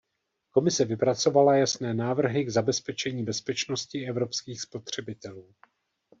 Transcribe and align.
Komise 0.51 0.85
vypracovala 0.85 1.55
jasné 1.55 1.93
návrhy 1.93 2.43
k 2.43 2.49
zabezpečení 2.49 3.23
bezpečnosti 3.23 4.05
evropských 4.07 4.61
spotřebitelů. 4.61 5.55